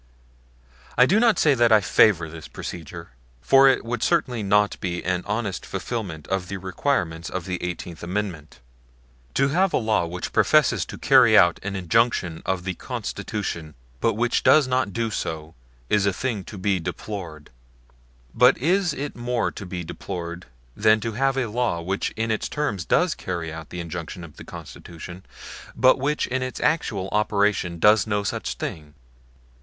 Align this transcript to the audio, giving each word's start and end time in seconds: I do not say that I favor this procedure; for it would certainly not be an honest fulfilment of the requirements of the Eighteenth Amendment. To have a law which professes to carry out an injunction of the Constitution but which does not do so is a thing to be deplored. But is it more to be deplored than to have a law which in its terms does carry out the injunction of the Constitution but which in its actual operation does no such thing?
I 0.97 1.05
do 1.05 1.19
not 1.19 1.37
say 1.37 1.53
that 1.53 1.71
I 1.71 1.79
favor 1.79 2.27
this 2.27 2.47
procedure; 2.47 3.09
for 3.39 3.67
it 3.69 3.85
would 3.85 4.01
certainly 4.01 4.41
not 4.41 4.79
be 4.81 5.05
an 5.05 5.21
honest 5.27 5.63
fulfilment 5.63 6.25
of 6.29 6.47
the 6.47 6.57
requirements 6.57 7.29
of 7.29 7.45
the 7.45 7.61
Eighteenth 7.61 8.01
Amendment. 8.01 8.61
To 9.35 9.49
have 9.49 9.73
a 9.73 9.77
law 9.77 10.07
which 10.07 10.33
professes 10.33 10.85
to 10.87 10.97
carry 10.97 11.37
out 11.37 11.59
an 11.61 11.75
injunction 11.75 12.41
of 12.47 12.63
the 12.63 12.73
Constitution 12.73 13.75
but 13.99 14.15
which 14.15 14.41
does 14.41 14.67
not 14.67 14.91
do 14.91 15.11
so 15.11 15.53
is 15.87 16.07
a 16.07 16.13
thing 16.13 16.43
to 16.45 16.57
be 16.57 16.79
deplored. 16.79 17.51
But 18.33 18.57
is 18.57 18.95
it 18.95 19.15
more 19.15 19.51
to 19.51 19.67
be 19.67 19.83
deplored 19.83 20.47
than 20.75 20.99
to 21.01 21.11
have 21.11 21.37
a 21.37 21.45
law 21.45 21.79
which 21.79 22.09
in 22.15 22.31
its 22.31 22.49
terms 22.49 22.85
does 22.85 23.13
carry 23.13 23.53
out 23.53 23.69
the 23.69 23.79
injunction 23.79 24.23
of 24.23 24.37
the 24.37 24.43
Constitution 24.45 25.23
but 25.75 25.99
which 25.99 26.25
in 26.25 26.41
its 26.41 26.59
actual 26.59 27.07
operation 27.11 27.77
does 27.77 28.07
no 28.07 28.23
such 28.23 28.55
thing? 28.55 28.95